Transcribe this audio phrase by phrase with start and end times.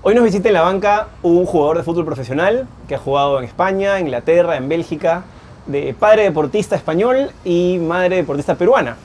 [0.00, 3.44] Hoy nos visita en la banca un jugador de fútbol profesional que ha jugado en
[3.44, 5.24] España, Inglaterra, en Bélgica,
[5.66, 8.96] de padre deportista español y madre deportista peruana.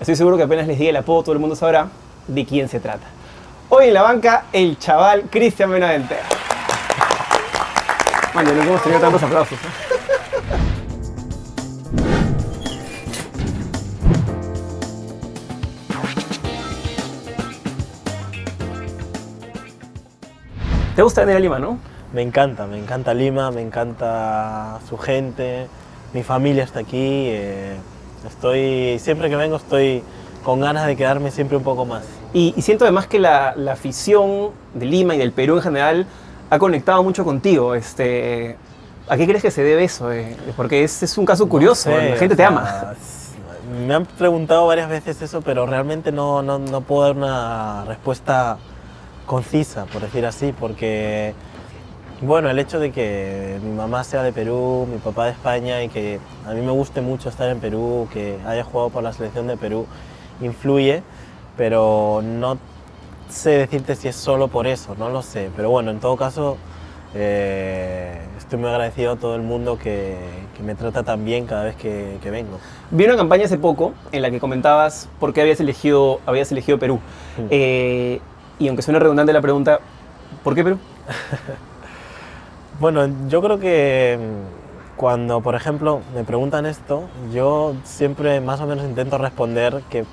[0.00, 1.86] Estoy seguro que apenas les diga el apodo todo el mundo sabrá
[2.26, 3.06] de quién se trata.
[3.68, 6.16] Hoy en la banca el chaval Cristian Benavente.
[8.34, 9.56] Man, no hemos tenido tantos aplausos.
[9.56, 9.99] ¿eh?
[21.00, 21.78] ¿Te gusta venir a Lima, no?
[22.12, 25.66] Me encanta, me encanta Lima, me encanta su gente,
[26.12, 27.24] mi familia está aquí.
[27.30, 27.74] eh,
[28.26, 30.02] estoy, siempre que vengo estoy
[30.44, 32.02] con ganas de quedarme siempre un poco más.
[32.34, 36.06] Y, y siento además que la, la afición de Lima y del Perú en general
[36.50, 37.74] ha conectado mucho contigo.
[37.74, 38.58] Este,
[39.08, 40.12] ¿A qué crees que se debe eso?
[40.12, 40.36] eh?
[40.54, 42.92] Porque es, es un caso curioso, No sé, la gente te sea, ama.
[43.86, 48.58] Me han preguntado varias veces eso, pero realmente no, no, no puedo dar una respuesta
[49.30, 51.34] concisa, por decir así, porque,
[52.20, 55.88] bueno, el hecho de que mi mamá sea de Perú, mi papá de España y
[55.88, 59.46] que a mí me guste mucho estar en Perú, que haya jugado por la selección
[59.46, 59.86] de Perú,
[60.40, 61.04] influye,
[61.56, 62.58] pero no
[63.28, 66.56] sé decirte si es solo por eso, no lo sé, pero bueno, en todo caso...
[67.14, 70.16] eh, estoy muy agradecido a todo el mundo que,
[70.56, 72.58] que me trata tan bien cada vez que, que vengo.
[72.90, 76.78] Vi una campaña hace poco en la que comentabas por qué habías elegido, habías elegido
[76.78, 76.96] Perú.
[77.38, 77.46] Mm.
[77.50, 78.20] Eh,
[78.60, 79.80] y aunque suene redundante la pregunta,
[80.44, 80.78] ¿por qué Perú?
[82.78, 87.02] Bueno, yo creo que mm, cuando, por ejemplo, me preguntan esto,
[87.32, 90.04] yo siempre más o menos intento responder que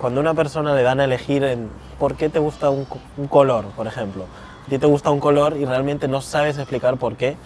[0.00, 1.56] cuando a una persona le dan a elegir
[1.98, 4.24] por qué te gusta un, co- un color, por ejemplo,
[4.66, 7.36] a ti te gusta un color y realmente no sabes explicar por qué,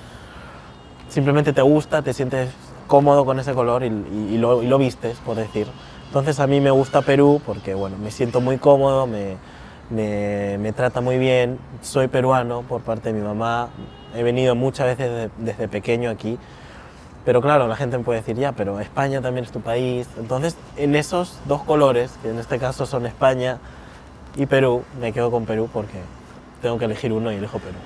[1.08, 2.50] simplemente te gusta, te sientes
[2.86, 5.66] cómodo con ese color y, y- y lo, y lo vistes, por decir.
[6.08, 9.36] Entonces a mí me gusta Perú porque bueno, me siento muy cómodo, me,
[9.90, 13.68] me, me trata muy bien, soy peruano por parte de mi mamá,
[14.14, 16.38] he venido muchas veces de- desde pequeño aquí,
[17.24, 20.06] pero claro, la gente me puede decir, ya, pero España también es tu país.
[20.18, 23.58] Entonces, en esos dos colores, que en este caso son España
[24.36, 25.98] y Perú, me quedo con Perú porque
[26.60, 27.76] tengo que elegir uno y elijo Perú.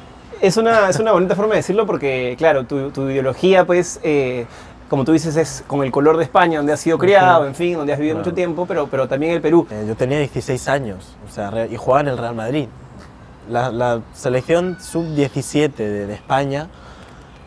[0.40, 4.46] Es una, es una bonita forma de decirlo porque, claro, tu, tu ideología, pues, eh,
[4.88, 7.74] como tú dices, es con el color de España, donde has sido criado, en fin,
[7.76, 8.24] donde has vivido Claro.
[8.26, 9.66] mucho tiempo, pero, pero también el Perú.
[9.70, 12.68] Eh, yo tenía 16 años o sea, y jugaba en el Real Madrid.
[13.50, 16.68] La, la selección sub-17 de, de España,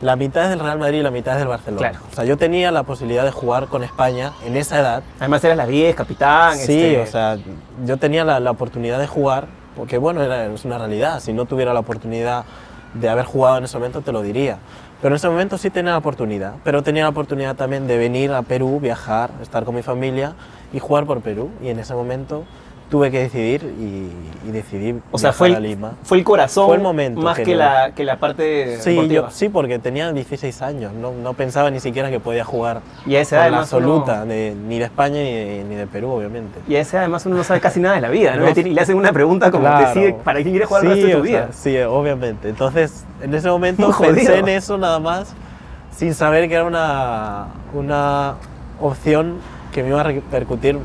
[0.02, 1.90] la mitad es del Real Madrid y la mitad es del Barcelona.
[1.91, 2.06] Claro.
[2.12, 5.03] O sea, yo tenía la posibilidad de jugar con España en esa edad.
[5.19, 6.58] Además eras la 10, capitán.
[6.58, 7.38] Sí, este, o sea,
[7.85, 11.19] yo tenía la, la oportunidad de jugar, porque bueno, era, es una realidad.
[11.19, 12.46] Si no tuviera la oportunidad
[12.94, 14.57] de haber jugado en ese momento, te lo diría.
[15.02, 16.56] Pero en ese momento sí tenía la oportunidad.
[16.63, 20.34] Pero tenía la oportunidad también de venir a Perú, viajar, estar con mi familia
[20.74, 21.50] y jugar por Perú.
[21.62, 22.44] Y en ese momento
[22.91, 24.12] tuve que decidir y,
[24.47, 25.94] y decidí O sea, fue a el, Lima.
[26.03, 29.29] fue el corazón Fue el momento más que que, la, que la parte Sí, yo,
[29.31, 30.91] sí, porque tenía 16 años.
[30.94, 33.74] No, no pensaba ni siquiera que podía jugar Y a esa con edad la además
[33.74, 36.59] uno- absoluta, de- ni de España ni de, ni de Perú, obviamente.
[36.68, 38.44] Y a esa edad además uno no sabe casi nada de la vida, ¿no?
[38.46, 38.50] No.
[38.50, 39.88] Y le hacen una pregunta como, Claro.
[39.88, 41.53] decide para quién quieres jugar el Sí, resto de tu o sea, vida.
[41.53, 42.50] sí, obviamente.
[42.50, 44.16] Entonces, en ese momento jodido.
[44.16, 45.34] pensé en eso nada más,
[45.96, 48.34] sin saber que era una, una
[48.81, 49.35] opción
[49.72, 50.78] que me iba a repercutir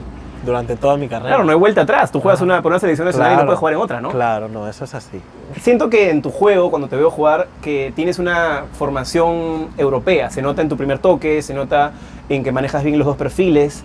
[0.47, 1.31] durante toda mi carrera.
[1.31, 2.11] Claro, no hay vuelta atrás.
[2.11, 2.45] Tú juegas Ajá.
[2.45, 3.47] una, por una selección nacional y no Claro.
[3.49, 4.11] puedes jugar en otra, ¿no?
[4.11, 5.21] Claro, no, eso es así.
[5.61, 10.31] Siento que en tu juego, cuando te veo jugar, que tienes una formación europea.
[10.31, 11.93] Se nota en tu primer toque, se nota
[12.29, 13.83] en que manejas bien los dos perfiles.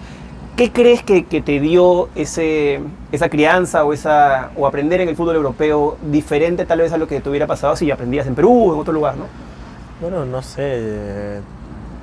[0.56, 5.16] ¿Qué crees que, que te dio ese, esa crianza o, esa, o aprender en el
[5.16, 8.70] fútbol europeo diferente tal vez a lo que te hubiera pasado si aprendías en Perú
[8.70, 9.26] o en otro lugar, ¿no?
[10.02, 11.40] Bueno, no sé,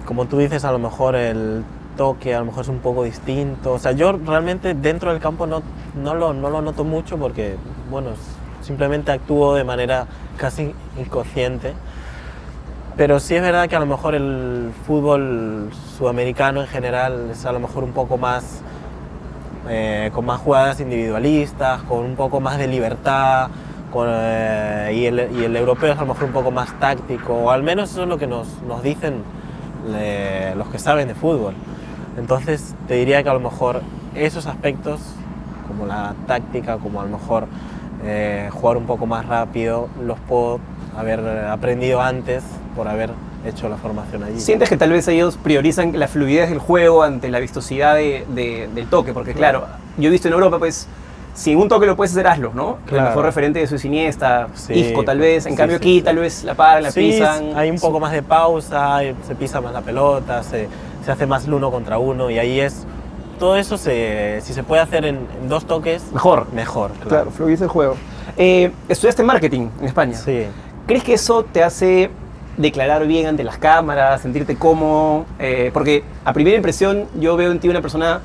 [0.07, 1.63] como tú dices, a lo mejor el
[1.99, 3.75] toque a lo mejor es un poco distinto.
[3.75, 5.63] O sea, yo realmente dentro del campo no,
[6.03, 7.57] no, lo, no lo noto mucho porque,
[7.91, 8.13] bueno,
[8.63, 10.07] simplemente actúo de manera
[10.39, 11.75] casi inconsciente.
[12.97, 17.53] Pero sí es verdad que a lo mejor el fútbol sudamericano en general es a
[17.53, 18.63] lo mejor un poco más,
[19.69, 23.51] eh, con más jugadas individualistas, con un poco más de libertad,
[23.93, 27.35] con, eh, y, el, y el europeo es a lo mejor un poco más táctico,
[27.35, 29.23] o al menos eso es lo que nos, nos dicen
[29.95, 31.55] eh, los que saben de fútbol.
[32.19, 33.83] Entonces te diría que a lo mejor
[34.15, 35.01] esos aspectos,
[35.67, 37.47] como la táctica, como a lo mejor
[38.05, 40.61] eh, jugar un poco más rápido, los puedo
[40.97, 42.43] haber aprendido antes
[42.77, 43.11] por haber
[43.47, 44.41] hecho la formación allí.
[44.41, 48.69] ¿Sientes que tal vez ellos priorizan la fluidez del juego ante la vistosidad de- de-
[48.75, 49.13] del toque?
[49.13, 49.65] Porque claro,
[49.97, 50.89] yo he visto en Europa, pues,
[51.35, 52.79] si en un toque lo puedes hacer, hazlo, ¿no?
[52.87, 53.09] El Claro.
[53.11, 55.47] mejor referente de eso es Iniesta, Sí, Isco tal vez.
[55.47, 57.57] En sí, cambio sí, aquí tal vez la paran, la Sí, pisan.
[57.57, 60.69] hay un poco más de pausa, se pisa más la pelota, se,
[61.09, 62.85] se hace más el uno contra uno y ahí es...
[63.39, 66.53] Todo eso, se, si se puede hacer en, en dos toques, Mejor.
[66.53, 66.91] mejor.
[67.09, 67.97] Claro, fluidez el juego.
[68.37, 70.15] Eh, estudiaste marketing en España.
[70.15, 70.45] Sí.
[70.87, 72.11] ¿Crees que eso te hace
[72.59, 75.25] declarar bien ante las cámaras, sentirte cómodo?
[75.39, 78.21] Eh, porque a primera impresión yo veo en ti una persona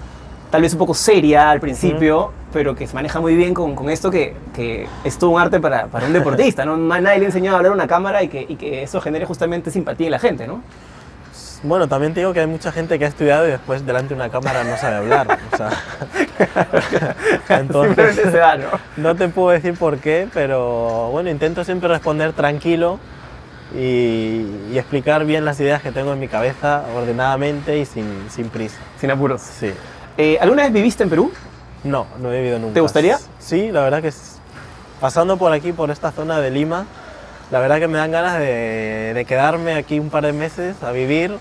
[0.51, 3.89] tal vez un poco seria al principio, pero que se maneja muy bien con, con
[3.89, 6.75] esto que, que es todo un arte para, para un deportista, ¿no?
[7.00, 9.25] Nadie le ha enseñado a hablar a una cámara y que, y que eso genere
[9.25, 10.59] justamente simpatía en la gente, ¿no?
[11.63, 14.15] Bueno, también te digo que hay mucha gente que ha estudiado y después delante de
[14.15, 15.39] una cámara no sabe hablar.
[15.54, 15.69] O sea,
[17.60, 18.68] entonces, se da, ¿no?
[18.98, 23.00] no te puedo decir por qué, pero bueno, intento siempre responder tranquilo
[23.75, 28.50] y, y explicar bien las ideas que tengo en mi cabeza ordenadamente y sin, sin
[28.50, 28.77] prisa.
[29.00, 29.42] Sin apuros.
[29.42, 29.71] Sí.
[30.18, 31.31] Eh, ¿Alguna vez viviste en Perú?
[31.83, 32.74] No, no he vivido nunca.
[32.74, 33.18] ¿Te gustaría?
[33.39, 34.38] Sí, la verdad que es-
[35.00, 36.86] pasando por aquí, por esta zona de Lima,
[37.51, 40.92] la verdad que me dan ganas de, de quedarme aquí un par de meses a
[40.92, 41.38] vivir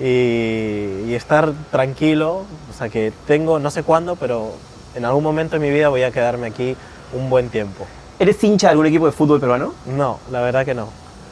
[0.00, 2.44] y, y estar tranquilo.
[2.70, 4.52] O sea que tengo, no sé cuándo, pero
[4.94, 6.76] en algún momento de mi vida voy a quedarme aquí
[7.12, 7.86] un buen tiempo.
[8.18, 9.72] ¿Eres hincha de algún equipo de fútbol peruano?
[9.86, 10.88] No, la verdad que no.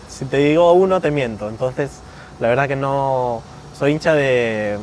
[0.08, 1.48] Si te digo uno, te miento.
[1.48, 1.90] Entonces,
[2.40, 3.42] la verdad que no.
[3.78, 4.78] Soy hincha de.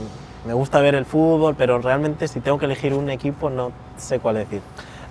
[0.46, 4.20] Me gusta ver el fútbol, pero realmente si tengo que elegir un equipo, no sé
[4.20, 4.62] cuál decir.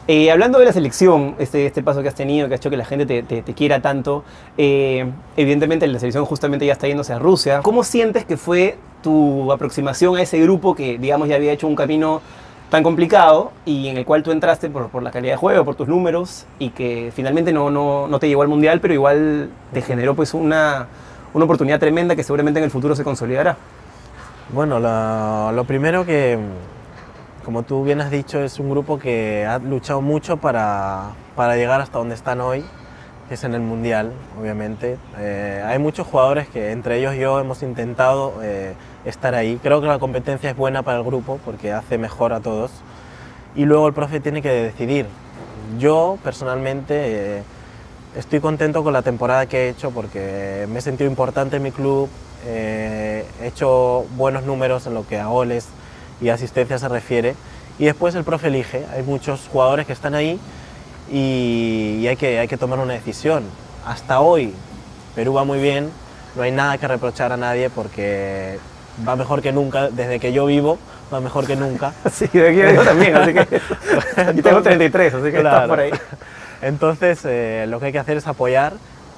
[0.07, 2.77] Eh, hablando de la selección, este, este paso que has tenido, que ha hecho que
[2.77, 4.23] la gente te, quiera tanto,
[4.59, 7.61] eh, evidentemente la selección justamente ya está yéndose a Rusia.
[7.63, 11.75] ¿Cómo sientes que fue tu aproximación a ese grupo que, digamos, ya había hecho un
[11.75, 12.21] camino
[12.69, 15.75] tan complicado y en el cual tú entraste por, por la calidad de juego, por
[15.75, 19.81] tus números y que finalmente no, no, no te llevó al Mundial, pero igual te
[19.81, 20.87] generó pues una,
[21.33, 23.57] una oportunidad tremenda que seguramente en el futuro se consolidará?
[24.53, 26.39] Bueno, lo primero que,
[27.45, 31.81] como tú bien has dicho, es un grupo que ha luchado mucho para, para llegar
[31.81, 32.65] hasta donde están hoy,
[33.29, 34.97] que es en el Mundial, obviamente.
[35.19, 38.75] Eh, hay muchos jugadores que, entre ellos yo, hemos intentado eh,
[39.05, 39.61] estar ahí.
[39.63, 42.71] Creo que la competencia es buena para el grupo porque hace mejor a todos.
[43.55, 45.07] Y luego el profe tiene que decidir.
[45.79, 47.43] Yo, personalmente, eh,
[48.17, 51.71] estoy contento con la temporada que he hecho porque me he sentido importante en mi
[51.71, 52.09] club,
[52.47, 55.69] eh, he hecho buenos números en lo que a goles
[56.21, 57.35] y asistencia se refiere
[57.79, 58.85] y después el profe elige.
[58.95, 60.39] Hay muchos jugadores que están ahí
[61.11, 63.45] y, y hay, que, hay que tomar una decisión.
[63.87, 64.55] Hasta hoy
[65.15, 65.91] Perú va muy bien,
[66.37, 68.59] no hay nada que reprochar a nadie porque
[69.07, 70.79] va mejor que nunca, desde que yo vivo
[71.13, 71.93] va mejor que nunca.
[72.13, 73.47] Sí, de aquí yo también, así que
[74.37, 75.69] yo tengo 33, así que estás Claro.
[75.69, 75.91] por ahí.
[76.63, 78.73] Entonces, eh, lo que hay que hacer es apoyar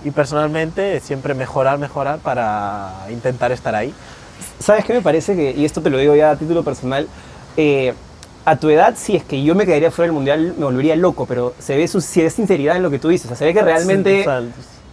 [0.05, 3.95] y personalmente siempre mejorar, mejorar para intentar estar ahí.
[4.59, 7.07] ¿Sabes qué me parece que, y esto te lo digo ya a título personal,
[7.57, 7.95] eh,
[8.45, 11.27] a tu edad, si es que yo me quedaría fuera del mundial, me volvería loco,
[11.27, 13.27] pero se ve, su, sinceridad en lo que tú dices.
[13.27, 14.43] O sea, se ve que realmente O sea,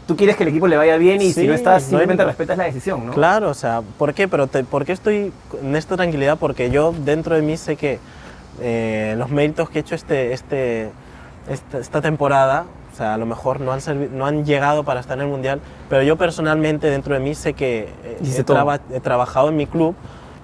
[0.07, 2.25] tú quieres que el equipo le vaya bien y si no estás, no hay- simplemente
[2.25, 3.13] respetas la decisión, ¿no?
[3.13, 4.28] Claro, o sea, ¿por qué?
[4.28, 5.31] Pero te- ¿por qué estoy
[5.62, 6.38] en esta tranquilidad?
[6.39, 8.00] Porque yo dentro de mí sé que
[8.62, 10.89] eh, los méritos que he hecho este, este,
[11.50, 13.80] esta, esta temporada, o sea, a lo mejor no han,
[14.18, 15.60] no han llegado para estar en el Mundial,
[15.90, 18.18] pero yo personalmente dentro de mí sé que eh,
[18.54, 19.95] traba- he trabajado en mi club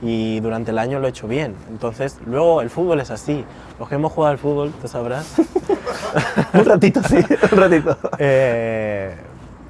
[0.01, 1.53] y durante el año lo he hecho bien.
[1.69, 3.45] Entonces, luego el fútbol es así.
[3.79, 5.35] Los que hemos jugado al fútbol, tú sabrás,
[6.53, 7.17] un ratito, sí,
[7.51, 7.97] un ratito.
[8.17, 9.15] eh,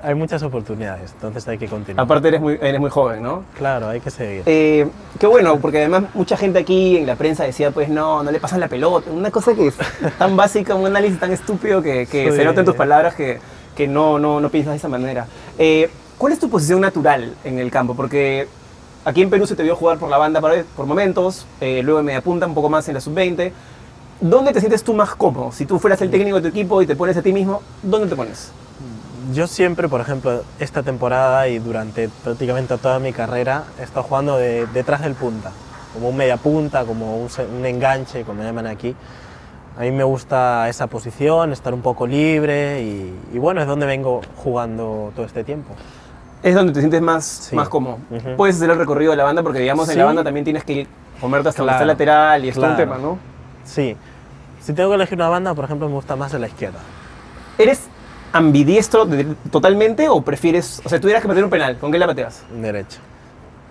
[0.04, 2.04] hay muchas oportunidades, entonces hay que continuar.
[2.04, 3.44] Aparte eres muy, eres muy joven, ¿no?
[3.58, 4.44] Claro, hay que seguir.
[4.46, 4.88] Eh,
[5.20, 8.40] qué bueno, porque además mucha gente aquí en la prensa decía, pues no, no le
[8.40, 9.12] pasan la pelota.
[9.12, 9.76] Una cosa que es
[10.18, 12.38] tan básica, un análisis tan estúpido que, que Sí.
[12.38, 13.40] se nota en tus palabras que,
[13.76, 15.28] que no, no, no piensas de esa manera.
[15.58, 17.96] Eh, ¿Cuál es tu posición natural en el campo?
[17.96, 18.48] Porque
[19.06, 22.00] aquí en Perú se te vio jugar por la banda por, por momentos, eh, luego
[22.00, 23.52] en media punta, un poco más en la sub-20.
[24.22, 25.54] ¿Dónde te sientes tú más cómodo?
[25.54, 28.08] Si tú fueras el técnico de tu equipo y te pones a ti mismo, ¿dónde
[28.08, 28.52] te pones?
[29.34, 34.38] Yo siempre, por ejemplo, esta temporada y durante prácticamente toda mi carrera he estado jugando
[34.38, 35.52] de- detrás del punta,
[35.94, 38.96] como un media punta, como un, un enganche, como llaman aquí.
[39.78, 43.86] A mí me gusta esa posición, estar un poco libre y, y bueno, es donde
[43.86, 45.74] vengo jugando todo este tiempo.
[46.42, 47.56] Es donde te sientes más, Sí.
[47.56, 47.98] más cómodo.
[48.10, 48.36] Ujú.
[48.38, 50.06] Puedes hacer el recorrido de la banda porque, digamos, en la Sí.
[50.08, 50.88] banda también tienes que
[51.22, 52.92] comerte hasta Claro, el lateral y es todo un claro.
[52.94, 53.18] tema, ¿no?
[53.66, 53.96] Sí,
[54.62, 56.80] si tengo que elegir una banda, por ejemplo, me gusta más de la izquierda.
[57.58, 57.82] ¿Eres
[58.32, 62.08] ambidiestro de- totalmente o prefieres, o sea, tuvieras que patear un penal, ¿con qué la
[62.08, 62.44] pateas?
[62.52, 63.00] Derecha.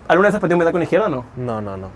[0.07, 1.25] ¿Alguna vez has pateado un penal con la izquierda o no?
[1.35, 1.87] No, no, no.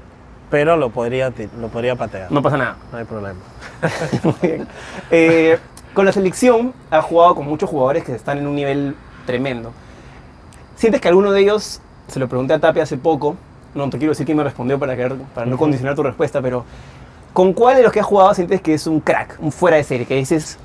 [0.49, 2.31] Pero lo podría, lo podría patear.
[2.31, 2.77] No pasa nada.
[2.91, 3.39] No hay problema.
[4.23, 4.67] Muy bien.
[5.09, 5.57] Eh,
[5.95, 9.71] con la selección has jugado con muchos jugadores que están en un nivel tremendo.
[10.75, 13.35] ¿Sientes que alguno de ellos, se lo pregunté a Tapia hace poco,
[13.73, 16.65] no te quiero decir quién me respondió para, que- para no condicionar tu respuesta, pero
[17.31, 19.83] ¿con cuál de los que has jugado sientes que es un crack, un fuera de
[19.83, 20.59] serie, que dices,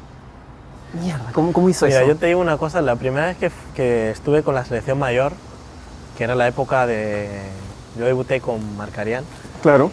[0.92, 2.08] mierda, ¿cómo, cómo hizo Mira, eso?
[2.08, 5.32] yo te digo una cosa, la primera vez que, que estuve con la selección mayor,
[6.16, 7.28] que era la época de...
[7.98, 9.24] Yo debuté con Marcarián,
[9.62, 9.90] Claro.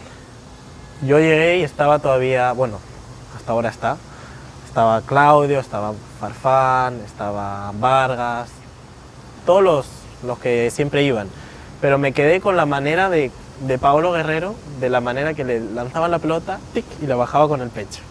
[1.01, 2.77] yo llegué y estaba todavía, bueno,
[3.35, 3.97] hasta ahora está,
[4.67, 8.49] estaba Claudio, estaba Farfán, estaba Vargas,
[9.45, 9.87] todos los,
[10.23, 11.27] los que siempre iban.
[11.81, 13.31] Pero me quedé con la manera de,
[13.65, 17.47] de Paolo Guerrero, de la manera que le lanzaban la pelota tic, y la bajaba
[17.47, 18.01] con el pecho.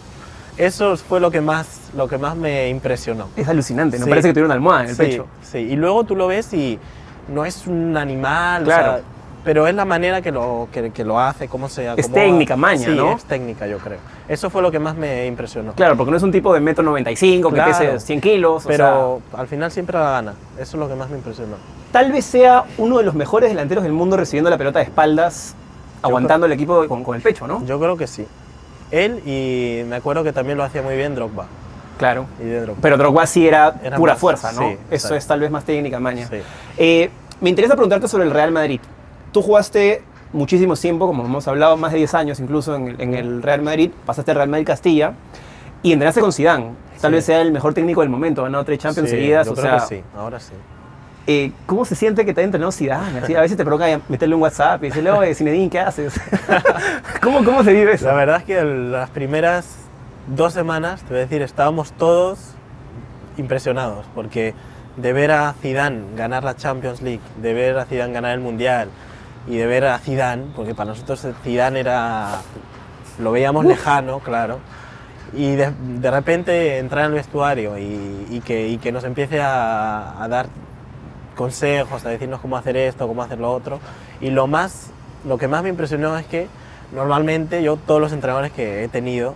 [0.57, 3.27] Eso fue lo que más, lo que más me impresionó.
[3.35, 4.09] Es alucinante, no Sí.
[4.09, 5.27] parece que tuviera una almohada en el sí, pecho.
[5.43, 6.79] Sí, y luego tú lo ves y
[7.27, 8.93] no es un animal, o Claro.
[8.93, 9.01] sea,
[9.43, 12.13] pero es la manera que lo, que, que lo hace, cómo se acomoda.
[12.13, 13.11] técnica, maña, sí, ¿no?
[13.13, 13.97] es técnica, yo creo.
[14.27, 15.73] Eso fue lo que más me impresionó.
[15.73, 17.71] Claro, porque no es un tipo de metro 95 que Claro.
[17.77, 18.65] pese 100 kilos.
[18.65, 20.33] o Pero al final siempre la gana.
[20.55, 21.57] Eso es lo que más me impresionó.
[21.57, 24.85] sea, tal vez sea uno de los mejores delanteros del mundo recibiendo la pelota de
[24.85, 25.53] espaldas,
[26.01, 27.63] aguantando el equipo con, con el pecho, ¿no?
[27.65, 28.25] Yo creo que sí.
[28.91, 31.45] Él y me acuerdo que también lo hacía muy bien Drogba.
[31.97, 32.25] Claro.
[32.39, 32.79] Y de Drogba.
[32.81, 34.69] Pero Drogba sí era, Era pura más- fuerza, ¿no?
[34.69, 36.27] sí, Eso es tal vez más técnica, maña.
[36.27, 36.37] Sí.
[36.77, 37.09] Eh,
[37.41, 38.79] me interesa preguntarte sobre el Real Madrid.
[39.31, 40.01] Tú jugaste
[40.33, 43.61] muchísimo tiempo, como hemos hablado, más de 10 años incluso en el, en el Real
[43.61, 45.13] Madrid, pasaste al Real Madrid Castilla
[45.83, 46.71] y entrenaste con Zidane.
[47.01, 47.15] Tal Sí.
[47.15, 49.85] vez sea el mejor técnico del momento, ganado tres Champions seguidas, o sea,
[50.17, 50.53] ahora sí.
[51.27, 53.19] Eh, ¿cómo se siente que te haya entrenado Zidane?
[53.19, 56.19] Así, a veces te provoca meterle un WhatsApp y decirle, oye, Zinedine, ¿qué haces?
[57.21, 58.05] ¿Cómo, ¿Cómo se vive eso?
[58.05, 59.77] La verdad es que las primeras
[60.27, 62.39] dos semanas, te voy a decir, estábamos todos
[63.37, 64.53] impresionados, porque
[64.97, 68.89] de ver a Zidane ganar la Champions League, de ver a Zidane ganar el Mundial
[69.47, 72.39] y de ver a Zidane, porque para nosotros Zidane era
[73.19, 74.59] lo veíamos lejano, claro,
[75.33, 79.41] y de, de repente entrar en el vestuario y, y que, y que nos empiece
[79.41, 80.47] a, a dar
[81.35, 83.79] consejos, a decirnos cómo hacer esto, cómo hacer lo otro.
[84.21, 84.87] Y lo más,
[85.27, 86.47] lo que más me impresionó es que
[86.93, 89.33] normalmente yo todos los entrenadores que he tenido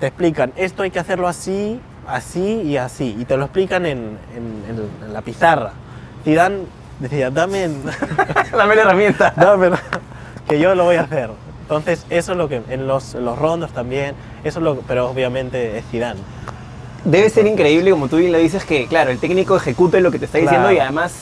[0.00, 4.18] te explican esto hay que hacerlo así, así y así, y te lo explican en,
[4.36, 5.72] en- en- en la pizarra.
[6.24, 6.60] Zidane
[7.00, 7.68] decía, dame,
[8.52, 9.32] Dame la herramienta.
[9.36, 9.70] dame,
[10.48, 11.30] que yo lo voy a hacer.
[11.62, 15.08] Entonces eso es lo que en los, en los rondos también, eso es lo, pero
[15.10, 16.20] obviamente es Zidane.
[17.06, 20.18] Debe ser increíble, como tú bien lo dices, que claro, el técnico ejecute lo que
[20.18, 20.76] te está diciendo Claro.
[20.76, 21.12] y además,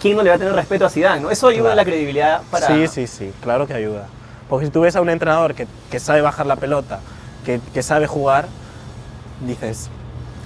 [0.00, 1.20] ¿quién no le va a tener respeto a Zidane?
[1.20, 1.30] ¿no?
[1.30, 1.72] Eso ayuda Claro.
[1.72, 2.66] a la credibilidad para...
[2.68, 4.06] Sí, sí, sí, claro que ayuda.
[4.48, 7.00] Porque si tú ves a un entrenador que, que sabe bajar la pelota,
[7.44, 8.46] que, que sabe jugar,
[9.46, 9.90] dices,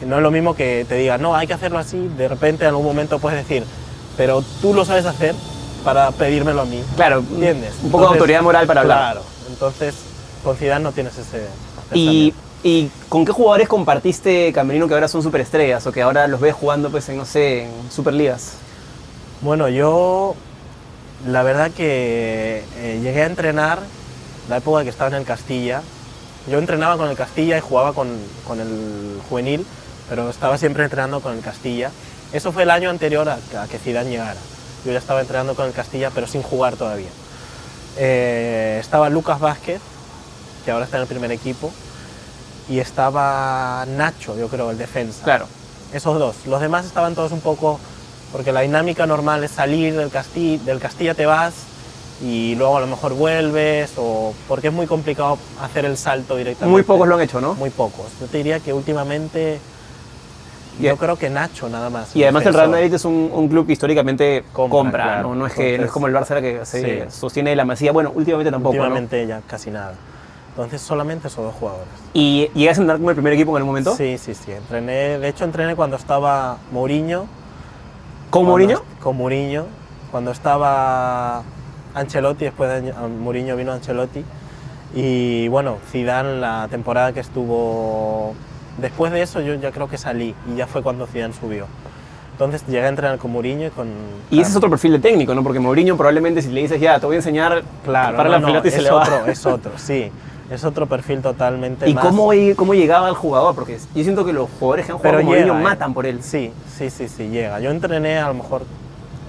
[0.05, 2.71] no es lo mismo que te diga, no, hay que hacerlo así, de repente en
[2.71, 3.65] algún momento puedes decir,
[4.17, 5.37] pero tú lo sabes hacer
[5.85, 6.83] para pedírmelo a mí.
[6.97, 7.75] Claro, ¿Entiendes?
[7.83, 8.99] un poco de autoridad moral para hablar.
[9.13, 9.95] Claro, entonces
[10.43, 11.47] con Zidane no tienes ese...
[11.93, 12.35] Y.
[12.67, 16.55] ¿Y con qué jugadores compartiste Camerino que ahora son superestrellas o que ahora los ves
[16.55, 18.55] jugando pues en, no sé, en Superligas?
[19.43, 20.35] Bueno, yo
[21.27, 23.81] la verdad que eh, llegué a entrenar
[24.49, 25.83] la época que estaba en el Castilla.
[26.51, 28.09] Yo entrenaba con el Castilla y jugaba con,
[28.47, 29.67] con el juvenil,
[30.09, 31.91] pero estaba siempre entrenando con el Castilla.
[32.33, 34.41] Eso fue el año anterior a, a que Zidane llegara.
[34.87, 37.11] Yo ya estaba entrenando con el Castilla, pero sin jugar todavía.
[37.99, 39.83] Eh, estaba Lucas Vázquez,
[40.65, 41.71] que ahora está en el primer equipo,
[42.69, 45.25] y estaba Nacho, yo creo, el defensa.
[45.25, 45.47] Claro.
[45.93, 46.47] Esos dos.
[46.47, 47.79] Los demás estaban todos un poco.
[48.33, 51.55] Porque la dinámica normal es salir del Castilla, del Castilla te vas
[52.21, 56.73] y luego a lo mejor vuelves, o porque es muy complicado hacer el salto directamente.
[56.73, 57.55] Muy pocos lo han hecho, ¿no?
[57.55, 58.07] Muy pocos.
[58.21, 59.61] Yo te diría que últimamente.
[60.81, 62.17] Yo creo que Nacho nada más.
[62.17, 62.71] Y además el Real.
[62.71, 65.29] Madrid es un, un club que históricamente compra, Compra, claro.
[65.29, 65.35] ¿no?
[65.37, 67.17] No es, que, no es como el Barça que se sí.
[67.17, 67.93] sostiene la masía.
[67.93, 68.83] Bueno, últimamente tampoco, ¿no?
[68.83, 69.95] Últimamente ya casi nada.
[70.55, 71.89] Entonces solamente esos dos jugadores.
[72.13, 73.97] ¿Y llegas a andar como el primer equipo en el momento?
[73.97, 74.53] Sí, sí, sí.
[74.53, 77.27] Entrené, de hecho entrené cuando estaba Mourinho.
[78.31, 78.83] ¿Con Mourinho?
[79.03, 79.67] Con Mourinho.
[80.13, 81.43] Cuando estaba
[81.95, 84.25] Ancelotti, después de Mourinho vino Ancelotti.
[84.95, 88.35] Y bueno, Zidane la temporada que estuvo...
[88.79, 91.67] Después de eso yo ya creo que salí y ya fue cuando Zidane subió.
[92.31, 93.89] Entonces llegué a entrenar con Mourinho y con...
[94.31, 95.43] Y ese es otro perfil de técnico, ¿no?
[95.43, 98.39] Porque Mourinho probablemente si le dices, ya, te voy a enseñar, Claro, para no, la
[98.41, 99.03] no, pelota y se es le va.
[99.03, 100.13] otro, es otro, sí.
[100.51, 102.05] Es otro perfil totalmente ¿Y más...
[102.05, 103.55] cómo, cómo llegaba el jugador?
[103.55, 105.63] Porque yo siento que los jugadores que han jugado Pero Mourinho llega, ¿eh?
[105.63, 106.23] matan por él.
[106.23, 107.61] Sí, sí, sí, sí, llega.
[107.61, 108.63] Yo entrené a lo mejor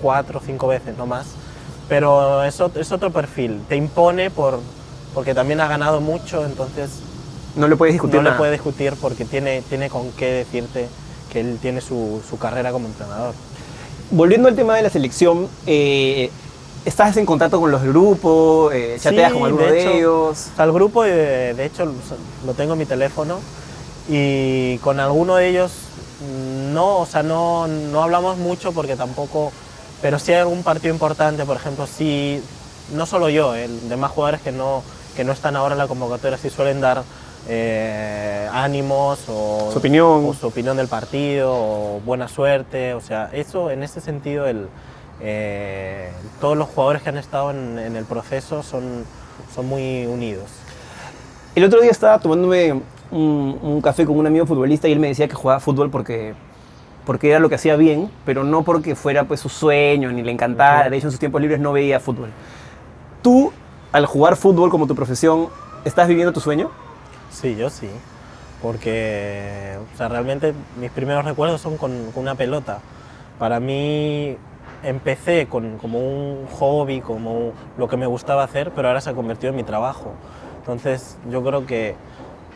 [0.02, 1.28] cuatro o cinco veces, no más.
[1.88, 3.62] Pero es, es otro perfil.
[3.70, 4.60] Te impone por,
[5.14, 6.90] porque también ha ganado mucho, entonces
[7.56, 8.38] No le puedes discutir no le nada.
[8.38, 10.88] puede discutir porque tiene, tiene con qué decirte
[11.32, 13.34] que él tiene su, su carrera como entrenador.
[14.12, 16.30] Volviendo al tema de la selección, eh,
[16.86, 18.70] ¿estás en contacto con los del grupo?
[18.72, 20.50] Eh, ¿Chateas Sí, con alguno de de, hecho, ellos?
[20.54, 21.92] O sea, el grupo, de, de hecho,
[22.46, 23.40] lo tengo en mi teléfono
[24.08, 25.72] y con alguno de ellos
[26.74, 29.52] no, o sea, no, no hablamos mucho porque tampoco,
[30.02, 32.42] pero si hay algún partido importante, por ejemplo, si,
[32.94, 34.84] no solo yo, el demás jugadores que no,
[35.16, 37.04] que no están ahora en la convocatoria, sí suelen dar
[37.48, 40.26] eh, ánimos o Su opinión.
[40.26, 44.68] o su opinión del partido o buena suerte, o sea, eso en ese sentido el,
[45.28, 49.06] eh, todos los jugadores que han estado en, en el proceso son,
[49.54, 50.46] son muy unidos.
[51.56, 52.74] El otro día estaba tomándome
[53.10, 56.36] un, un café con un amigo futbolista y él me decía que jugaba fútbol porque,
[57.06, 60.32] porque era lo que hacía bien, pero no porque fuera pues su sueño ni le
[60.32, 60.90] encantara.
[60.90, 62.30] De hecho, en sus tiempos libres no veía fútbol.
[63.24, 63.52] Tú,
[63.92, 65.48] al jugar fútbol como tu profesión,
[65.86, 66.70] ¿estás viviendo tu sueño?
[67.32, 67.90] Sí, yo sí.
[68.62, 72.80] Porque o sea, realmente mis primeros recuerdos son con, con una pelota.
[73.40, 74.38] Para mí
[74.86, 79.14] empecé con, como un hobby, como lo que me gustaba hacer, pero ahora se ha
[79.14, 80.12] convertido en mi trabajo.
[80.60, 81.96] Entonces yo creo que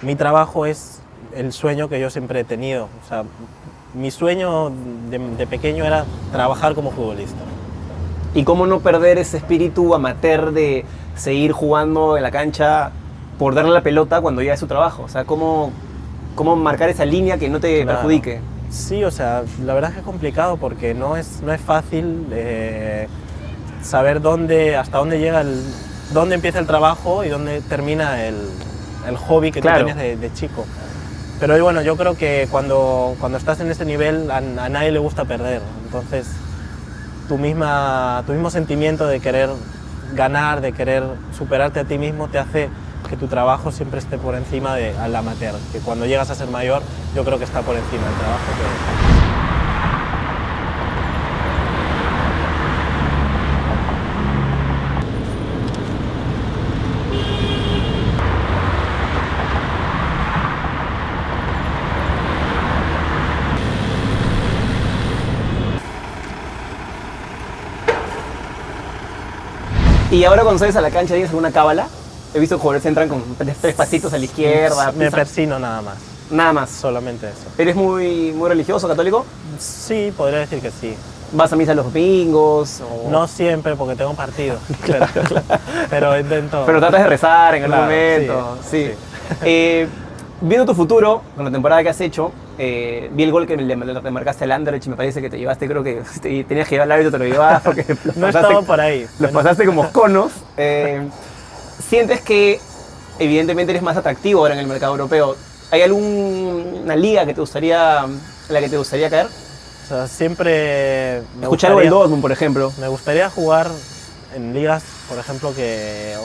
[0.02, 1.02] mi trabajo es
[1.36, 2.88] el sueño que yo siempre he tenido.
[3.04, 3.24] O sea,
[3.94, 4.72] mi sueño
[5.10, 7.38] de, de pequeño era trabajar como futbolista.
[8.34, 12.92] ¿Y cómo no perder ese espíritu amateur de seguir jugando en la cancha
[13.40, 15.04] por darle la pelota cuando ya es su trabajo?
[15.04, 15.72] O sea, ¿cómo,
[16.36, 17.98] cómo marcar esa línea que no te Claro.
[17.98, 18.40] perjudique?
[18.70, 22.28] Sí, o sea, la verdad es que es complicado porque no es, no es fácil
[22.32, 23.08] eh,
[23.82, 25.62] saber dónde, hasta dónde llega el,
[26.14, 28.36] dónde empieza el trabajo y dónde termina el,
[29.08, 29.80] el hobby que Claro.
[29.80, 30.66] tú tenías de, de chico.
[31.40, 35.00] Pero bueno, yo creo que cuando, cuando estás en ese nivel a, a nadie le
[35.00, 35.62] gusta perder.
[35.86, 36.28] Entonces,
[37.28, 39.50] tu, misma, tu mismo sentimiento de querer
[40.14, 41.04] ganar, de querer
[41.36, 42.70] superarte a ti mismo, te hace
[43.10, 45.56] que tu trabajo siempre esté por encima de, al amateur.
[45.72, 46.82] Que cuando llegas a ser mayor,
[47.16, 48.44] yo creo que está por encima el trabajo.
[48.58, 49.40] que-
[70.12, 71.88] Y ahora cuando sales a la cancha, ¿tienes alguna cábala?
[72.34, 74.92] He visto jugadores que entran con tres, pasitos a la izquierda.
[74.92, 75.96] Me pisan- persino nada más,
[76.30, 76.70] Nada más.
[76.70, 77.48] solamente eso.
[77.58, 79.26] ¿Eres muy, muy religioso, católico?
[79.58, 80.96] Sí, podría decir que sí.
[81.32, 82.82] ¿Vas a misa los domingos?
[82.82, 85.06] o- No siempre porque tengo partido, pero,
[85.90, 86.64] pero intento.
[86.66, 88.58] Pero tratas de rezar en algún Claro, momento.
[88.70, 88.88] Sí.
[88.88, 88.92] sí,
[89.44, 89.88] Eh,
[90.42, 93.76] viendo tu futuro, con la temporada que has hecho, eh, vi el gol que le,
[93.76, 96.76] le marcaste al Anderlecht y me parece que te llevaste, creo que te- tenías que
[96.76, 99.08] llevar el árbitro, te lo llevabas porque No pasaste- estaba por ahí.
[99.20, 100.32] los pasaste como conos.
[100.58, 101.08] Eh,
[101.90, 102.60] ¿Sientes que
[103.18, 105.36] evidentemente eres más atractivo ahora en el mercado europeo?
[105.72, 109.28] ¿Hay alguna liga que te gustaría, en la que te gustaría caer?
[109.28, 112.72] O sea, siempre me Escuchar gustaría, Dortmund, por ejemplo.
[112.80, 113.68] me gustaría jugar
[114.36, 116.16] en ligas, por ejemplo, que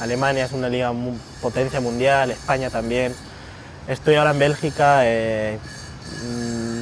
[0.00, 3.14] Alemania es una liga mu- potencia mundial, España también.
[3.88, 5.00] Estoy ahora en Bélgica.
[5.04, 5.58] eh,
[6.24, 6.80] mm,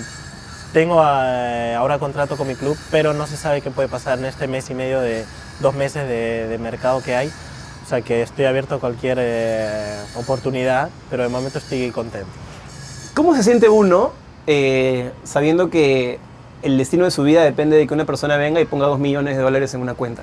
[0.72, 4.26] tengo eh, ahora contrato con mi club, pero no se sabe qué puede pasar en
[4.26, 5.24] este mes y medio de
[5.60, 7.32] dos meses de, de mercado que hay.
[7.88, 12.28] O sea que estoy abierto a cualquier eh, oportunidad, pero de momento estoy contento.
[13.14, 14.12] ¿Cómo se siente uno
[14.46, 16.18] eh, sabiendo que
[16.60, 19.38] el destino de su vida depende de que una persona venga y ponga dos millones
[19.38, 20.20] de dólares en una cuenta?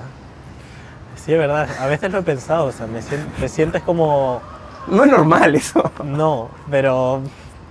[1.16, 1.68] Sí, es verdad.
[1.80, 2.66] A veces lo he pensado.
[2.66, 4.40] O sea, me sien- te sientes como...
[4.86, 5.90] No es normal eso.
[6.04, 7.20] No, pero,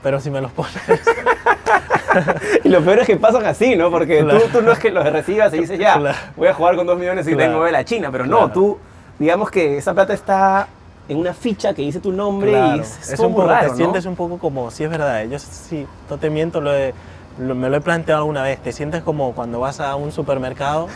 [0.04, 0.74] pero si me los pones...
[2.66, 3.90] Y lo peor es que pasan así, ¿no?
[3.92, 4.46] Porque tú, Claro.
[4.52, 6.18] tú no es que los recibas y dices, ya, Claro.
[6.36, 7.52] voy a jugar con dos millones y Claro.
[7.52, 8.78] tengo de la China, pero no, tú,
[9.20, 10.68] digamos que esa plata está
[11.08, 13.70] en una ficha que dice tu nombre Claro, y es, es un poco, raro, te
[13.72, 13.76] ¿no?
[13.78, 16.94] sientes un poco como, sí es verdad, yo sí, no te miento, lo he-
[17.40, 20.88] lo- me lo he planteado alguna vez, te sientes como cuando vas a un supermercado,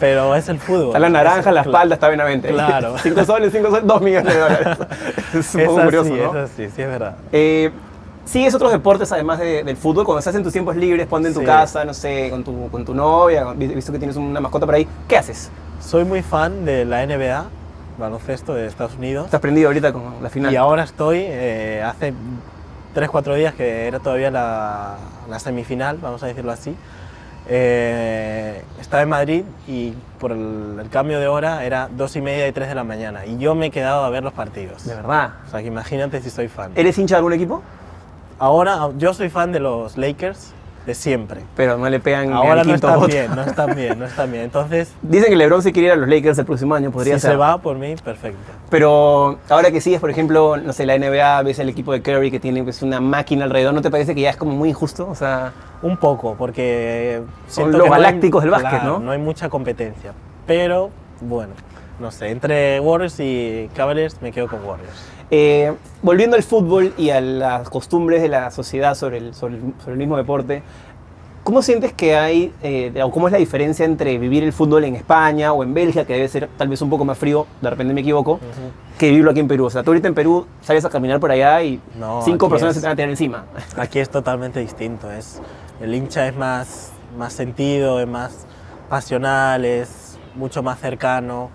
[0.00, 0.86] pero es el fútbol.
[0.88, 2.48] Está la naranja, Es- la espalda está Benavente.
[2.48, 2.96] Claro.
[3.02, 4.78] cinco soles, cinco soles, dos millones de dólares.
[5.34, 6.38] es un Es poco así, curioso, ¿no?
[6.44, 7.16] es así, sí es verdad.
[7.32, 7.70] Eh,
[8.24, 10.04] ¿Sigues otros deportes además de- del fútbol?
[10.04, 11.46] Cuando estás en tus tiempos libres, ponte en tu Sí.
[11.46, 14.86] casa, no sé, con tu, con tu novia, visto que tienes una mascota por ahí,
[15.06, 15.50] ¿qué haces?
[15.88, 17.46] Soy muy fan de la NBA,
[17.98, 20.52] baloncesto de Estados Unidos, Estás prendido ahorita con la final.
[20.52, 22.12] y ahora estoy, eh, hace
[22.94, 24.96] 3-4 días que era todavía la,
[25.30, 26.76] la semifinal, vamos a decirlo así,
[27.48, 32.46] eh, estaba en Madrid y por el, el cambio de hora era 2 y media
[32.46, 34.84] y 3 de la mañana, y yo me he quedado a ver los partidos.
[34.84, 35.36] De verdad.
[35.46, 36.70] O sea, que imagínate si soy fan.
[36.74, 37.62] ¿Eres hincha de algún equipo?
[38.38, 40.52] Ahora, yo soy fan de los Lakers
[40.88, 41.42] de siempre.
[41.54, 43.06] Pero no le pegan Ahora al no están voto.
[43.08, 44.44] bien, no están bien, no están bien.
[44.44, 47.20] Entonces, Dicen que LeBron se quiere ir a los Lakers el próximo año, podría si
[47.20, 47.30] ser.
[47.32, 48.38] se va por mí, perfecto.
[48.70, 52.30] Pero ahora que sigues, por ejemplo, no sé, la NBA, ves el equipo de Curry
[52.30, 55.06] que tiene pues, una máquina alrededor, ¿no te parece que ya es como muy injusto?
[55.08, 58.98] O sea, Un poco, porque Son los que no hay- galácticos del básquet, claro, ¿no?
[59.00, 60.12] No hay mucha competencia.
[60.46, 61.52] Pero, bueno,
[62.00, 64.90] no sé, entre Warriors y Cavaliers me quedo con Warriors.
[65.30, 69.60] Eh, volviendo al fútbol y a las costumbres de la sociedad sobre el, sobre el,
[69.80, 70.62] sobre el mismo deporte,
[71.44, 74.94] ¿cómo sientes que hay, eh, o cómo es la diferencia entre vivir el fútbol en
[74.96, 77.92] España o en Bélgica, que debe ser tal vez un poco más frío, de repente
[77.94, 78.38] me equivoco,
[78.98, 79.66] que vivirlo aquí en Perú?
[79.66, 82.72] O sea, tú ahorita en Perú sales a caminar por allá y No, cinco personas
[82.76, 83.44] es- se te van a tirar encima.
[83.76, 85.10] Aquí es totalmente distinto.
[85.10, 85.40] Es,
[85.80, 88.46] el hincha es más, más sentido, es más
[88.88, 91.50] pasional, es mucho más cercano.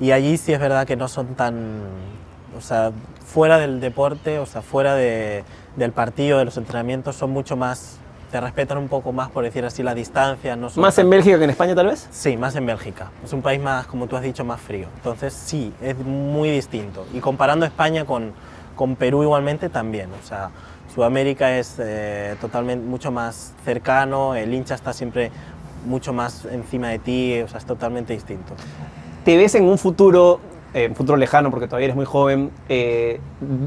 [0.00, 1.80] Y allí sí es verdad que no son tan,
[2.56, 2.92] o sea,
[3.26, 5.44] fuera del deporte, o sea, fuera de,
[5.76, 7.98] del partido, de los entrenamientos, son mucho más,
[8.30, 10.56] te respetan un poco más, por decir así, la distancia.
[10.56, 12.08] No ¿Más en tan- Bélgica que en España tal vez?
[12.10, 13.10] Sí, más en Bélgica.
[13.24, 14.86] Es un país más, como tú has dicho, más frío.
[14.96, 17.06] Entonces sí, es muy distinto.
[17.12, 18.32] Y comparando España con,
[18.74, 20.08] con Perú igualmente también.
[20.22, 20.50] O sea,
[20.94, 25.30] Sudamérica es eh, totalmente mucho más cercano, el hincha está siempre
[25.86, 28.54] mucho más encima de ti, o sea, es totalmente distinto.
[29.24, 30.40] ¿Te ves en un futuro,
[30.74, 33.20] eh, futuro lejano, porque todavía eres muy joven, eh,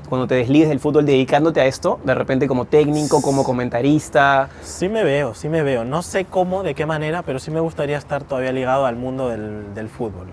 [0.10, 2.00] cuando te desligues del fútbol dedicándote a esto?
[2.04, 4.50] De repente como técnico, como comentarista.
[4.62, 5.86] Sí me veo, sí me veo.
[5.86, 9.30] No sé cómo, de qué manera, pero sí me gustaría estar todavía ligado al mundo
[9.30, 10.28] del, del fútbol.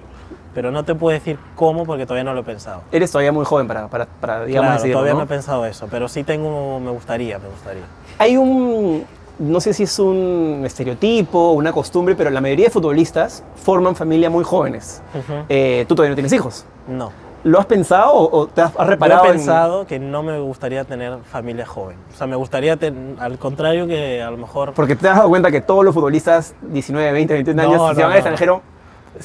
[0.52, 2.82] Pero no te puedo decir cómo porque todavía no lo he pensado.
[2.92, 5.18] Eres todavía muy joven para, para, para, digamos, Claro, decidirlo, todavía ¿no?
[5.18, 7.82] no he pensado eso, pero sí tengo, me gustaría, me gustaría.
[8.18, 9.04] Hay un,
[9.38, 14.30] no sé si es un estereotipo, una costumbre, pero la mayoría de futbolistas forman familia
[14.30, 15.02] muy jóvenes.
[15.14, 15.44] Ujú.
[15.48, 16.64] Eh, Tú todavía no tienes hijos.
[16.88, 17.10] No.
[17.42, 20.22] ¿Lo has pensado o, o te has, has Yo reparado he en- pensado que no
[20.22, 21.96] me gustaría tener familia joven.
[22.14, 24.72] O sea, me gustaría, ten- al contrario que a lo mejor...
[24.72, 27.88] Porque te has dado cuenta que todos los futbolistas, 19, 20, 21 No, años, no,
[27.88, 28.14] se van al no.
[28.16, 28.62] extranjero,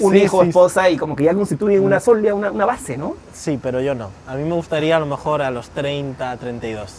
[0.02, 2.98] un Sí, hijo, sí, esposa, y como que ya constituyen una sólida, una, una base,
[2.98, 3.14] ¿no?
[3.32, 4.10] Sí, pero yo no.
[4.28, 6.94] A mí me gustaría a lo mejor a los 30, 32.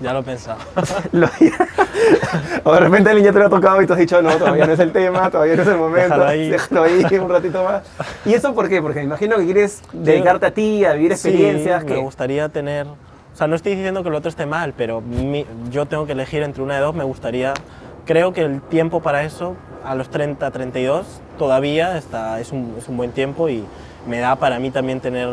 [0.00, 0.58] Ya lo he pensado.
[1.12, 1.28] Lo-
[2.64, 4.66] o de repente el niño te lo ha tocado y tú has dicho, no, todavía
[4.66, 6.48] no es el tema, todavía no es el momento, Déjalo ahí.
[6.50, 7.82] déjalo ahí un ratito más.
[8.24, 8.82] ¿Y eso por qué?
[8.82, 11.82] Porque me imagino que quieres dedicarte a ti, a vivir experiencias.
[11.82, 12.86] Sí, que me gustaría tener...
[12.86, 16.12] O sea, no estoy diciendo que el otro esté mal, pero mi- yo tengo que
[16.12, 16.94] elegir entre una de dos.
[16.94, 17.54] Me gustaría...
[18.06, 21.06] Creo que el tiempo para eso, a los 30, 32,
[21.38, 23.64] todavía está, es, un, es un buen tiempo y
[24.06, 25.28] me da para mí también tener...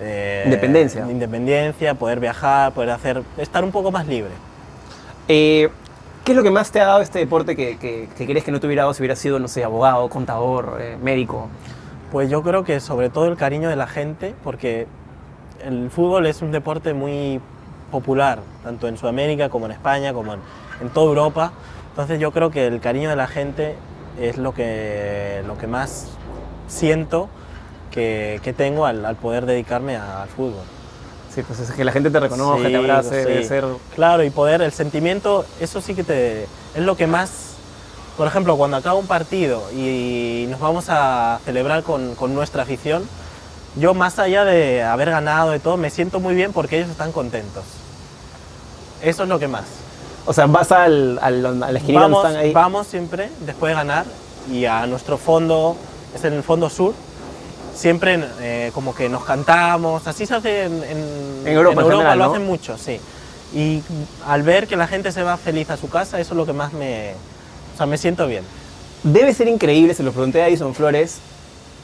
[0.00, 1.06] eh, Independencia.
[1.10, 3.22] Independencia, poder viajar, poder hacer...
[3.36, 4.30] Estar un poco más libre.
[5.28, 5.68] Eh,
[6.24, 8.52] ¿Qué es lo que más te ha dado este deporte que, que, que crees que
[8.52, 11.48] no te hubiera dado si hubieras sido, no sé, abogado, contador, eh, médico?
[12.12, 14.86] Pues yo creo que sobre todo el cariño de la gente, porque
[15.64, 17.40] el fútbol es un deporte muy
[17.90, 20.40] popular, tanto en Sudamérica como en España, como en,
[20.80, 21.52] en toda Europa.
[21.90, 23.74] Entonces yo creo que el cariño de la gente
[24.20, 26.08] es lo que, lo que más
[26.66, 27.28] siento
[27.90, 30.64] que, que tengo al, al poder dedicarme al fútbol.
[31.34, 33.28] Sí, pues es que la gente te reconozca, Sí, te abrace, sí.
[33.28, 33.64] debe ser...
[33.94, 37.30] Claro, y poder, el sentimiento, eso sí que te, es lo que más,
[38.16, 43.04] por ejemplo, cuando acaba un partido y nos vamos a celebrar con, con nuestra afición,
[43.76, 47.12] yo más allá de haber ganado y todo, me siento muy bien porque ellos están
[47.12, 47.62] contentos.
[49.02, 49.64] Eso es lo que más.
[50.26, 52.52] O sea, vas al, al, a la esquina donde Vamos, están ahí.
[52.52, 54.04] vamos siempre, después de ganar,
[54.50, 55.76] y a nuestro fondo,
[56.14, 56.94] es en el fondo sur,
[57.78, 62.18] siempre eh, como que nos cantamos, así se hace en, en- En Europa, en general,
[62.18, 62.30] lo ¿no?
[62.32, 63.00] hacen mucho, sí.
[63.54, 63.82] Y
[64.26, 66.52] al ver que la gente se va feliz a su casa, eso es lo que
[66.52, 67.12] más me...
[67.74, 68.42] O sea, me siento bien.
[69.04, 71.18] Debe ser increíble, se lo pregunté a Edison Flores,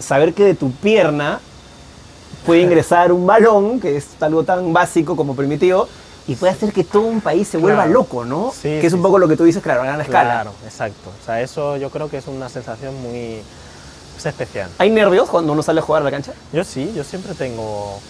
[0.01, 1.41] saber que de tu pierna
[2.45, 5.89] puede ingresar un balón, que es algo tan básico como primitivo,
[6.27, 7.93] y puede hacer que todo un país se vuelva Claro.
[8.01, 8.51] loco, ¿no?
[8.53, 10.31] Sí, que es sí, un poco lo que tú dices, claro, a gran escala.
[10.33, 11.11] Claro, exacto.
[11.23, 13.41] O sea, eso yo creo que es una sensación muy...
[14.17, 14.71] es especial.
[14.79, 16.33] ¿Hay nervios cuando uno sale a jugar a la cancha?
[16.53, 18.01] Yo sí, yo siempre tengo...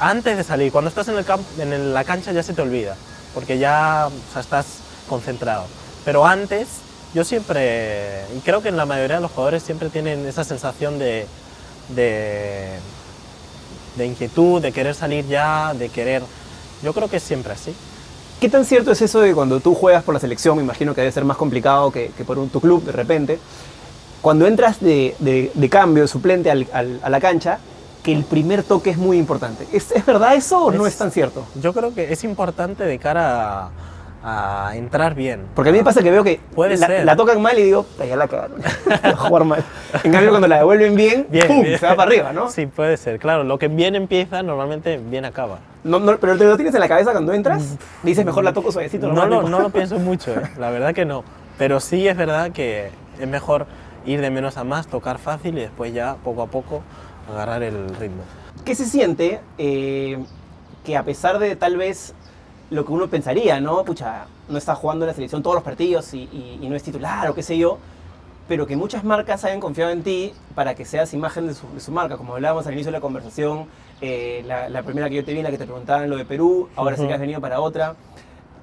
[0.00, 2.96] Antes de salir, cuando estás en, el camp- en la cancha ya se te olvida,
[3.34, 4.66] porque ya o sea, estás
[5.08, 5.64] concentrado.
[6.04, 6.68] Pero antes,
[7.14, 11.00] yo siempre, y creo que en la mayoría de los jugadores siempre tienen esa sensación
[11.00, 11.26] de,
[11.88, 12.68] de,
[13.96, 16.22] de inquietud, de querer salir ya, de querer...
[16.82, 17.74] Yo creo que es siempre así.
[18.40, 20.56] ¿Qué tan cierto es eso de cuando tú juegas por la selección?
[20.56, 23.40] Me imagino que debe ser más complicado que, que por un, tu club de repente.
[24.28, 27.60] Cuando entras de, de- de cambio, de suplente al- al- a la cancha,
[28.02, 29.66] que el primer toque es muy importante.
[29.72, 31.46] ¿Es, es verdad eso o no Es- es tan cierto?
[31.54, 33.70] Yo creo que es importante de cara
[34.22, 35.46] a, a entrar bien.
[35.54, 37.06] Porque a mí me pasa que veo que Puede la, ser.
[37.06, 38.60] la tocan mal y digo, "Puta, ya la cagaron.
[39.16, 39.64] Jugar mal.
[40.04, 41.62] En cambio, cuando la devuelven bien, Bien, ¡pum!
[41.62, 41.78] bien.
[41.78, 42.50] se va para arriba, ¿no?
[42.50, 43.18] Sí, puede ser.
[43.18, 45.60] Claro, lo que bien empieza, normalmente bien acaba.
[45.84, 47.76] No- no- pero te lo tienes en la cabeza cuando entras.
[48.02, 49.08] Dices, mejor la toco suavecito.
[49.10, 49.48] No tipo.
[49.48, 51.24] no lo pienso mucho, eh, la verdad que no.
[51.56, 53.64] Pero sí es verdad que es mejor
[54.06, 56.82] ir de menos a más, tocar fácil y después ya poco a poco
[57.30, 58.22] agarrar el ritmo.
[58.64, 60.18] ¿Qué se siente eh,
[60.84, 62.14] que a pesar de tal vez
[62.70, 63.84] lo que uno pensaría, ¿no?
[63.84, 66.82] Pucha, no está jugando en la selección todos los partidos y, y- y no es
[66.82, 67.78] titular o qué sé yo,
[68.46, 71.80] pero que muchas marcas hayan confiado en ti para que seas imagen de su, de
[71.80, 72.16] su marca.
[72.16, 73.66] Como hablábamos al inicio de la conversación,
[74.00, 76.24] eh, la, la primera que yo te vi, en la que te preguntaban lo de
[76.24, 77.08] Perú, ahora sí Ujú.
[77.08, 77.94] que has venido para otra.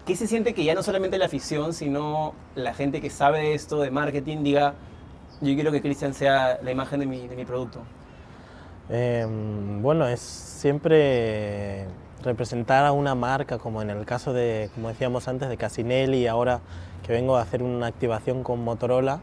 [0.05, 3.53] ¿Qué se siente que ya no solamente la afición, sino la gente que sabe de
[3.55, 4.73] esto, de marketing, diga,
[5.41, 7.81] yo quiero que Cristian sea la imagen de mi, de mi producto?
[8.89, 9.25] Eh,
[9.81, 11.85] bueno, es siempre
[12.23, 16.59] representar a una marca, como en el caso de, como decíamos antes, de Casinelli, ahora
[17.05, 19.19] que vengo a hacer una activación con Motorola,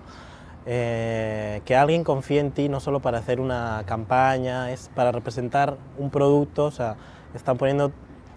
[0.67, 5.77] eh, que alguien confíe en ti no solo para hacer una campaña, es para representar
[5.99, 6.97] un producto, o sea,
[7.35, 7.91] están poniendo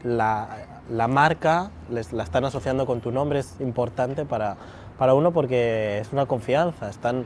[0.04, 4.58] la, la marca, les, la están asociando con tu nombre, es importante para,
[4.98, 7.26] para uno porque es una confianza, están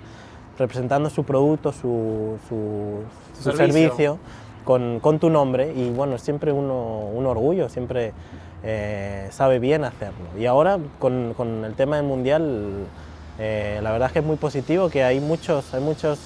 [0.60, 3.00] representando su producto, su, su,
[3.38, 3.82] Su su servicio.
[3.90, 4.20] servicio
[4.66, 8.14] con, con tu nombre y bueno, es siempre uno, un orgullo, siempre
[8.64, 10.26] eh, sabe bien hacerlo.
[10.38, 12.86] Y ahora con, con el tema del Mundial,
[13.40, 16.20] eh, la verdad es que es muy positivo, que hay muchos, hay muchos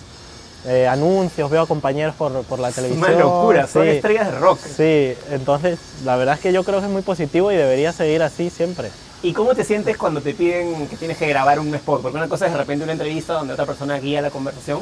[0.65, 3.06] eh, anuncios, veo a compañeros por, por la televisión.
[3.12, 3.89] una locura, son sí.
[3.89, 4.60] estrellas de rock.
[4.60, 8.24] Sí, entonces la verdad es que yo creo que es muy positivo y debería seguir
[8.24, 8.89] así siempre.
[9.24, 12.02] ¿Y cómo te sientes cuando te piden que tienes que grabar un spot?
[12.02, 14.82] Porque una cosa es de repente una entrevista donde otra persona guía la conversación.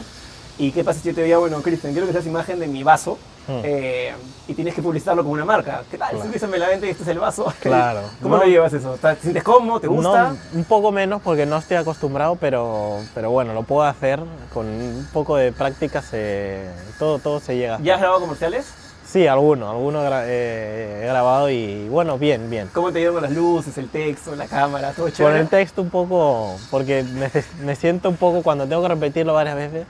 [0.57, 2.83] ¿Y qué pasa si yo te diga, bueno, Cristian, quiero que seas imagen de mi
[2.83, 3.61] vaso Mm.
[3.63, 4.13] eh,
[4.47, 5.81] y tienes que publicitarlo con una marca?
[5.89, 6.09] ¿Qué tal?
[6.11, 6.25] Claro.
[6.25, 7.51] Súbiseme la venta y este es el vaso.
[7.59, 8.01] Claro.
[8.21, 8.43] ¿Cómo No.
[8.43, 8.97] lo llevas eso?
[9.01, 9.79] ¿Te sientes cómodo?
[9.79, 10.29] ¿Te gusta?
[10.29, 14.19] No, un poco menos porque no estoy acostumbrado, pero, pero bueno, lo puedo hacer
[14.53, 16.67] con un poco de práctica, se,
[16.99, 17.79] todo, todo se llega.
[17.81, 18.67] ¿Ya has grabado comerciales?
[19.11, 22.69] Sí, alguno, alguno eh, he grabado y bueno, bien, bien.
[22.73, 25.39] ¿Cómo te llevan con las luces, el texto, la cámara, todo Con chévere?
[25.41, 27.29] el texto un poco, porque me,
[27.65, 29.85] me siento un poco cuando tengo que repetirlo varias veces,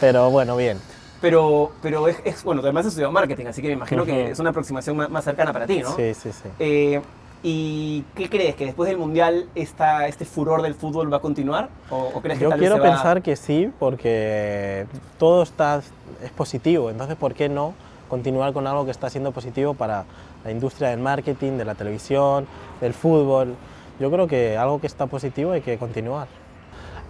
[0.00, 0.78] pero bueno, bien.
[1.20, 4.32] Pero, pero es, es- bueno, además has estudiado marketing, así que me imagino que Ujú.
[4.32, 5.94] es una aproximación más, más cercana para ti, ¿no?
[5.94, 6.48] Sí, sí, sí.
[6.58, 6.98] Eh,
[7.42, 8.54] ¿Y qué crees?
[8.54, 11.68] ¿Que después del Mundial esta, este furor del fútbol va a continuar?
[11.90, 14.86] ¿O, o crees que Yo tal vez quiero se va- pensar que sí, porque
[15.18, 15.82] todo está,
[16.24, 17.74] es positivo, entonces ¿por qué no
[18.12, 20.04] continuar con algo que está siendo positivo para
[20.44, 22.46] la industria del marketing, de la televisión,
[22.78, 23.54] del fútbol?
[23.98, 26.28] Yo creo que algo que está positivo hay que continuar.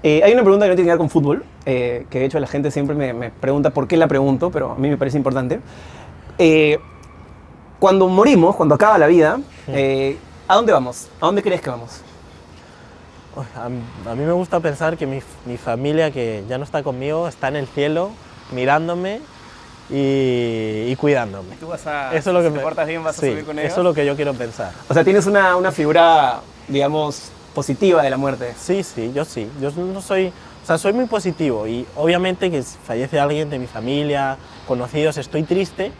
[0.04, 2.38] Eh, hay una pregunta que no tiene que ver con fútbol, eh, que de hecho
[2.38, 5.16] la gente siempre me, me pregunta por qué la pregunto, pero a mí me parece
[5.16, 5.58] importante.
[6.38, 6.78] Eh,
[7.80, 11.08] cuando morimos, cuando acaba la vida, eh, ¿a dónde vamos?
[11.20, 12.00] ¿A dónde crees que vamos?
[13.56, 13.68] A,
[14.14, 17.66] mí me gusta pensar que mi familia, que ya no está conmigo, está en el
[17.66, 18.12] cielo
[18.52, 19.20] mirándome
[19.90, 21.56] y, y cuidándome.
[21.56, 23.30] Tú vas a, Eso es lo que si te me- portas bien, vas sí, a
[23.30, 23.72] subir con ellos.
[23.72, 24.72] Eso es lo que yo quiero pensar.
[24.88, 28.54] O sea, tienes una, una figura, digamos, positiva de la muerte.
[28.58, 29.48] Sí, sí, yo sí.
[29.60, 30.28] Yo no soy,
[30.62, 35.18] o sea, soy muy positivo y obviamente que si fallece alguien de mi familia, conocidos,
[35.18, 35.92] estoy triste,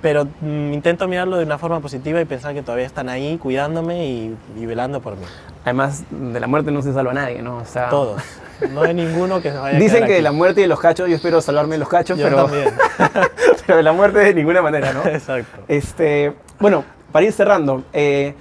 [0.00, 4.06] pero mm, intento mirarlo de una forma positiva y pensar que todavía están ahí cuidándome
[4.06, 5.24] y, y velando por mí.
[5.64, 7.58] Además, de la muerte no se salva nadie, ¿no?
[7.58, 8.22] O sea, Todos.
[8.72, 10.24] No hay ninguno que se vaya a Dicen quedar que de aquí.
[10.24, 12.68] la muerte y de los cachos, yo espero salvarme de los cachos, Yo pero, también.
[13.66, 15.04] pero de la muerte de ninguna manera, ¿no?
[15.08, 15.60] Exacto.
[15.68, 18.34] Este, bueno, para ir cerrando, eh,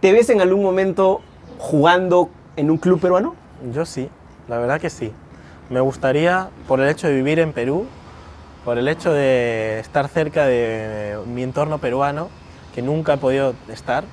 [0.00, 1.20] ¿te ves en algún momento
[1.58, 3.34] jugando en un club peruano?
[3.72, 4.08] Yo sí,
[4.48, 5.12] la verdad que sí.
[5.70, 7.86] Me gustaría, por el hecho de vivir en Perú,
[8.64, 12.28] por el hecho de estar cerca de mi entorno peruano,
[12.74, 14.04] que nunca he podido estar,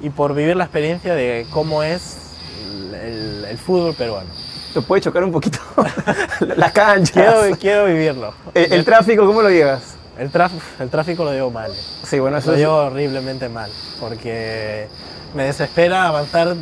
[0.00, 2.16] y por vivir la experiencia de cómo es
[2.64, 4.30] el, el- el fútbol peruano.
[4.72, 5.58] ¿Te puede chocar un poquito
[6.56, 7.12] las canchas?
[7.12, 8.32] Quiero, quiero vivirlo.
[8.54, 9.96] el, el tráfico, ¿cómo lo llevas?
[10.18, 11.72] El, tráf- el tráfico lo llevo mal,
[12.04, 12.60] Sí, bueno, eso lo es...
[12.60, 14.86] llevo horriblemente mal, porque
[15.34, 16.54] me desespera avanzar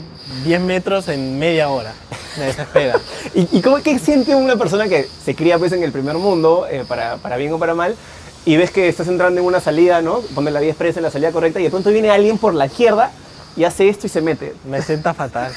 [0.44, 1.92] 10 metros en media hora.
[2.38, 3.00] Me desespera.
[3.34, 6.66] ¿Y, y cómo, qué siente una persona que se cría pues, en el primer mundo,
[6.70, 7.96] eh, para, para bien o para mal,
[8.44, 10.20] y ves que estás entrando en una salida, ¿no?
[10.34, 12.66] Pone la vía expresa en la salida correcta, y de pronto viene alguien por la
[12.66, 13.10] izquierda
[13.56, 14.54] y hace esto y se mete.
[14.64, 15.52] Me sienta fatal,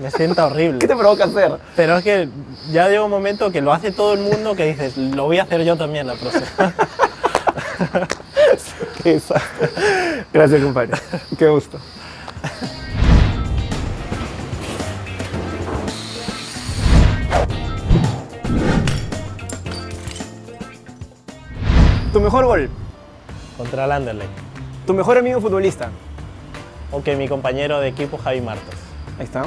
[0.00, 0.78] me sienta horrible.
[0.80, 1.58] ¿Qué te provoca hacer?
[1.74, 2.28] Pero es que
[2.70, 5.44] ya llega un momento que lo hace todo el mundo que dices, lo voy a
[5.44, 6.46] hacer yo también la próxima.
[10.32, 10.90] Gracias, compadre.
[11.38, 11.78] Qué gusto.
[22.12, 22.70] Tu mejor gol,
[23.56, 24.30] Contra el Anderlecht.
[24.86, 25.90] tu mejor amigo futbolista.
[26.90, 28.74] Ok, mi compañero de equipo Javi Martos.
[29.18, 29.42] Ahí está.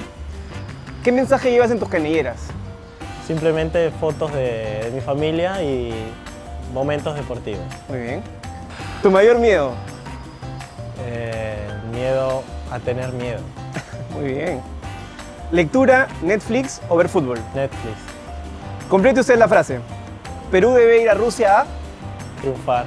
[1.04, 2.38] ¿Qué mensaje llevas en tus canilleras?
[3.26, 5.91] Simplemente fotos de, de mi familia y
[6.74, 7.63] momentos deportivos.
[7.89, 8.21] Muy bien.
[9.02, 9.71] Tu mayor miedo.
[11.06, 13.39] Eh, miedo a tener miedo.
[14.13, 14.62] Muy bien.
[15.52, 17.39] Lectura, Netflix o ver fútbol.
[17.56, 17.95] Netflix.
[18.89, 19.80] Complete usted la frase.
[20.52, 21.65] Perú debe ir a Rusia a...
[22.41, 22.86] Triunfar.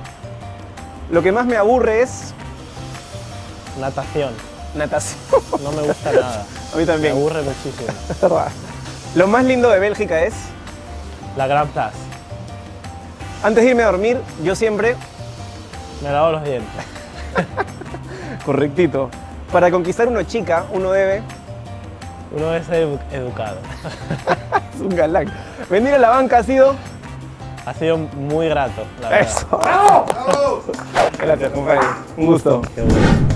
[1.11, 2.33] Lo que más me aburre es
[3.81, 4.33] Natación.
[4.75, 5.21] natación.
[5.63, 6.45] No me gusta nada.
[6.73, 7.13] A mí Me también.
[7.17, 7.89] aburre muchísimo.
[9.15, 10.35] Lo más lindo de Bélgica es,
[11.37, 11.97] La Gran Plaza.
[13.45, 14.97] antes de irme a dormir, yo siempre,
[16.03, 16.85] Me lavo los dientes.
[18.45, 19.11] correctito,
[19.53, 21.23] para conquistar una chica, uno debe,
[22.37, 23.59] Uno debe ser edu- educado.
[24.75, 25.33] es un galán.
[25.71, 26.75] Venir a la banca ha sido,
[27.67, 29.29] Ha sido muy grato, la verdad.
[29.29, 29.61] eso.
[31.19, 31.81] Gracias, compadre.
[32.17, 32.63] Un gusto.
[32.75, 33.34] Qué bueno.